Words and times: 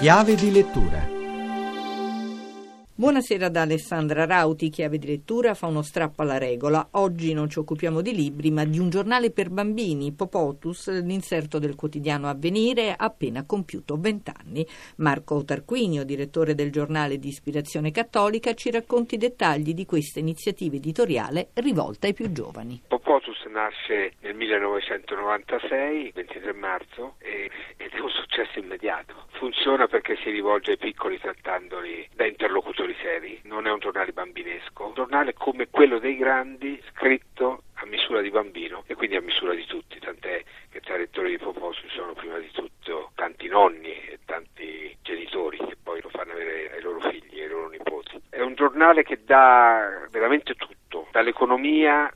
Chiave 0.00 0.34
di 0.34 0.50
lettura 0.50 1.12
Buonasera 2.94 3.48
da 3.48 3.62
Alessandra 3.62 4.26
Rauti, 4.26 4.68
chiave 4.68 4.98
di 4.98 5.06
lettura, 5.06 5.54
fa 5.54 5.66
uno 5.66 5.82
strappo 5.82 6.22
alla 6.22 6.38
regola. 6.38 6.86
Oggi 6.92 7.32
non 7.32 7.48
ci 7.48 7.58
occupiamo 7.58 8.00
di 8.00 8.14
libri, 8.14 8.50
ma 8.50 8.64
di 8.64 8.78
un 8.78 8.90
giornale 8.90 9.30
per 9.30 9.48
bambini, 9.48 10.12
Popotus, 10.12 10.88
l'inserto 11.02 11.58
del 11.58 11.74
quotidiano 11.74 12.28
Avvenire, 12.28 12.92
ha 12.92 13.04
appena 13.04 13.44
compiuto 13.44 13.96
vent'anni. 13.96 14.64
Marco 14.98 15.42
Tarquinio, 15.42 16.04
direttore 16.04 16.54
del 16.54 16.70
giornale 16.70 17.18
di 17.18 17.28
ispirazione 17.28 17.90
cattolica, 17.90 18.54
ci 18.54 18.70
racconta 18.70 19.14
i 19.14 19.18
dettagli 19.18 19.74
di 19.74 19.84
questa 19.84 20.20
iniziativa 20.20 20.76
editoriale 20.76 21.48
rivolta 21.54 22.06
ai 22.06 22.14
più 22.14 22.30
giovani. 22.30 22.82
Popotus 22.86 23.42
nasce 23.46 24.12
nel 24.20 24.36
1996, 24.36 26.12
23 26.14 26.52
marzo, 26.52 27.14
ed 27.18 27.50
è. 27.78 28.01
Funziona 29.62 29.86
perché 29.86 30.16
si 30.16 30.30
rivolge 30.30 30.72
ai 30.72 30.76
piccoli 30.76 31.20
trattandoli 31.20 32.08
da 32.16 32.26
interlocutori 32.26 32.96
seri, 33.00 33.40
non 33.44 33.68
è 33.68 33.70
un 33.70 33.78
giornale 33.78 34.10
bambinesco, 34.10 34.86
un 34.86 34.94
giornale 34.94 35.34
come 35.34 35.68
quello 35.70 36.00
dei 36.00 36.16
grandi, 36.16 36.82
scritto 36.90 37.62
a 37.74 37.86
misura 37.86 38.20
di 38.22 38.30
bambino 38.30 38.82
e 38.88 38.96
quindi 38.96 39.14
a 39.14 39.20
misura 39.20 39.54
di 39.54 39.64
tutti, 39.64 40.00
tant'è 40.00 40.42
che 40.68 40.80
tra 40.80 40.96
i 40.96 40.98
lettori 40.98 41.30
di 41.30 41.38
Popò 41.38 41.72
ci 41.74 41.86
sono 41.90 42.12
prima 42.12 42.38
di 42.38 42.50
tutto 42.50 43.12
tanti 43.14 43.46
nonni 43.46 43.92
e 43.92 44.18
tanti 44.24 44.96
genitori 45.00 45.58
che 45.58 45.76
poi 45.80 46.00
lo 46.02 46.08
fanno 46.08 46.32
avere 46.32 46.72
ai 46.72 46.82
loro 46.82 46.98
figli 46.98 47.38
e 47.38 47.44
ai 47.44 47.48
loro 47.48 47.68
nipoti. 47.68 48.20
È 48.30 48.40
un 48.40 48.56
giornale 48.56 49.04
che 49.04 49.20
dà 49.24 50.08
veramente 50.10 50.54
tutto, 50.54 51.06
dall'economia, 51.12 52.10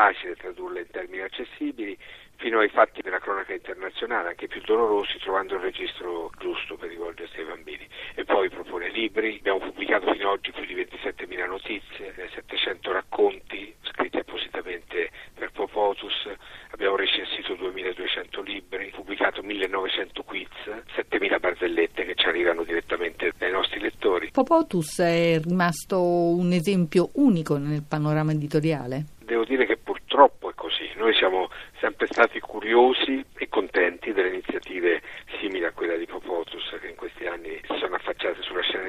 facile 0.00 0.34
tradurla 0.34 0.80
in 0.80 0.86
termini 0.90 1.20
accessibili, 1.20 1.96
fino 2.36 2.60
ai 2.60 2.70
fatti 2.70 3.02
della 3.02 3.18
cronaca 3.18 3.52
internazionale, 3.52 4.30
anche 4.30 4.48
più 4.48 4.62
dolorosi, 4.62 5.18
trovando 5.18 5.56
il 5.56 5.60
registro 5.60 6.30
giusto 6.38 6.76
per 6.76 6.88
rivolgersi 6.88 7.38
ai 7.38 7.44
bambini. 7.44 7.86
E 8.14 8.24
poi 8.24 8.48
propone 8.48 8.88
libri, 8.88 9.36
abbiamo 9.36 9.58
pubblicato 9.58 10.10
fino 10.12 10.28
ad 10.30 10.38
oggi 10.38 10.52
più 10.52 10.64
di 10.64 10.74
27.000 10.74 11.46
notizie, 11.46 12.14
700 12.32 12.92
racconti 12.92 13.74
scritti 13.82 14.16
appositamente 14.16 15.10
per 15.34 15.50
Popotus, 15.52 16.30
abbiamo 16.70 16.96
recensito 16.96 17.52
2.200 17.52 18.42
libri, 18.42 18.90
pubblicato 18.94 19.42
1.900 19.42 20.24
quiz, 20.24 20.48
7.000 20.96 21.38
barzellette 21.38 22.06
che 22.06 22.14
ci 22.14 22.26
arrivano 22.26 22.62
direttamente 22.64 23.32
dai 23.36 23.52
nostri 23.52 23.80
lettori. 23.80 24.30
Popotus 24.32 25.00
è 25.00 25.38
rimasto 25.44 26.00
un 26.00 26.52
esempio 26.52 27.10
unico 27.16 27.58
nel 27.58 27.84
panorama 27.86 28.32
editoriale? 28.32 29.04
Devo 29.30 29.44
dire 29.44 29.64
che 29.64 29.76
purtroppo 29.76 30.50
è 30.50 30.54
così, 30.54 30.90
noi 30.96 31.14
siamo 31.14 31.48
sempre 31.78 32.06
stati 32.06 32.40
curiosi 32.40 33.24
e 33.36 33.48
contenti 33.48 34.12
delle 34.12 34.28
iniziative 34.28 35.00
simili 35.38 35.64
a 35.64 35.72
quella 35.72 35.96
di 35.96 36.06
Popotus 36.06 36.76
che 36.80 36.88
in 36.88 36.96
questi 36.96 37.26
anni 37.26 37.60
si 37.68 37.78
sono 37.78 37.94
affacciate 37.94 38.42
sulla 38.42 38.62
scena 38.62 38.88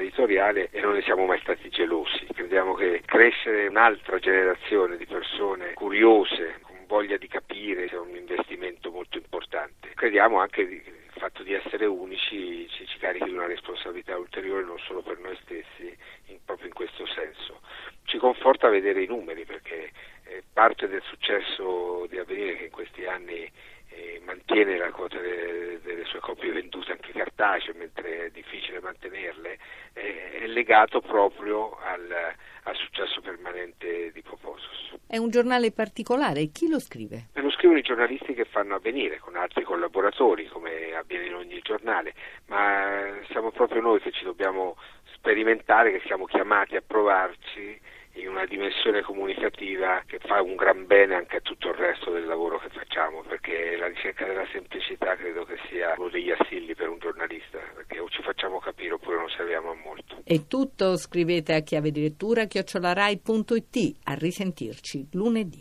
editoriale 0.52 0.68
e 0.70 0.80
non 0.80 0.94
ne 0.94 1.02
siamo 1.02 1.24
mai 1.24 1.40
stati 1.40 1.68
gelosi. 1.68 2.26
Crediamo 2.32 2.74
che 2.74 3.02
crescere 3.04 3.66
un'altra 3.66 4.18
generazione 4.18 4.96
di 4.96 5.06
persone 5.06 5.72
curiose, 5.74 6.58
con 6.62 6.76
voglia 6.86 7.16
di 7.16 7.28
capire, 7.28 7.88
sia 7.88 8.00
un 8.00 8.14
investimento 8.14 8.90
molto 8.90 9.16
importante. 9.16 9.90
Crediamo 9.94 10.38
anche 10.38 10.66
che 10.66 10.74
il 10.74 11.20
fatto 11.20 11.42
di 11.42 11.52
essere 11.52 11.86
unici 11.86 12.68
ci, 12.70 12.86
ci 12.86 12.98
carichi 12.98 13.24
di 13.24 13.32
una 13.32 13.46
responsabilità 13.46 14.16
ulteriore 14.16 14.64
non 14.64 14.78
solo 14.78 15.02
per 15.02 15.18
noi 15.18 15.36
stessi, 15.42 15.96
in, 16.26 16.38
proprio 16.44 16.68
in 16.68 16.74
questo 16.74 17.06
senso. 17.06 17.60
Ci 18.04 18.18
conforta 18.18 18.68
vedere 18.68 19.02
i 19.02 19.06
numeri 19.06 19.44
perché 19.44 19.90
eh, 20.24 20.42
parte 20.52 20.88
del 20.88 21.02
successo 21.02 22.06
di 22.08 22.18
Avvenire 22.18 22.56
che 22.56 22.64
in 22.64 22.70
questi 22.70 23.04
anni 23.06 23.50
eh, 23.88 24.20
mantiene 24.24 24.76
la 24.76 24.90
quota 24.90 25.18
de, 25.18 25.80
delle 25.82 26.04
sue 26.04 26.20
copie 26.20 26.31
cartacee, 27.42 27.74
mentre 27.74 28.26
è 28.26 28.30
difficile 28.30 28.80
mantenerle, 28.80 29.58
è 29.92 30.46
legato 30.46 31.00
proprio 31.00 31.76
al, 31.82 32.08
al, 32.62 32.76
successo 32.76 33.20
permanente 33.20 34.12
di 34.12 34.22
Proposus. 34.22 34.94
È 35.06 35.16
un 35.16 35.30
giornale 35.30 35.72
particolare, 35.72 36.50
chi 36.52 36.68
lo 36.68 36.78
scrive? 36.78 37.28
lo 37.34 37.50
scrivono 37.50 37.80
i 37.80 37.82
giornalisti 37.82 38.34
che 38.34 38.44
fanno 38.44 38.76
avvenire 38.76 39.18
con 39.18 39.36
altri 39.36 39.64
collaboratori, 39.64 40.46
come 40.46 40.94
avviene 40.94 41.26
in 41.26 41.34
ogni 41.34 41.58
giornale, 41.62 42.14
ma 42.46 43.18
siamo 43.30 43.50
proprio 43.50 43.80
noi 43.80 44.00
che 44.00 44.12
ci 44.12 44.24
dobbiamo 44.24 44.76
sperimentare, 45.14 45.90
che 45.90 46.02
siamo 46.06 46.26
chiamati 46.26 46.76
a 46.76 46.82
provarci 46.86 47.80
in 48.14 48.28
una 48.28 48.44
dimensione 48.44 49.00
comunicativa 49.02 50.02
che 50.06 50.18
fa 50.18 50.42
un 50.42 50.54
gran 50.54 50.86
bene 50.86 51.14
anche 51.14 51.36
a 51.36 51.40
tutto 51.40 51.68
il 51.68 51.74
resto 51.74 52.10
del 52.10 52.26
lavoro 52.26 52.58
che 52.58 52.68
facciamo, 52.68 53.22
perché 53.22 53.76
la 53.76 53.86
ricerca 53.86 54.26
della 54.26 54.46
semplicità 54.52 55.16
credo 55.16 55.44
che 55.44 55.58
sia 55.68 55.94
uno 55.96 56.10
degli 56.10 56.30
assilli 56.30 56.74
per 56.74 56.88
un 56.88 56.98
giornalista, 56.98 57.58
perché 57.74 57.98
o 58.00 58.08
ci 58.10 58.22
facciamo 58.22 58.58
capire 58.58 58.94
oppure 58.94 59.16
non 59.16 59.30
serviamo 59.30 59.74
E 60.32 60.46
tutto 60.48 60.96
scrivete 60.96 61.52
a 61.52 61.60
chiave 61.60 61.90
di 61.90 62.00
lettura 62.00 62.46
chiocciolarai.it. 62.46 63.96
A 64.04 64.14
risentirci 64.14 65.08
lunedì. 65.10 65.60